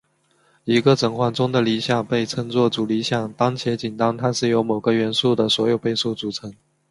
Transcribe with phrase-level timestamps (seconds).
[0.63, 6.51] 一个整环中的理想被称作主理想当且仅当它是由某个元素的所有倍数组成。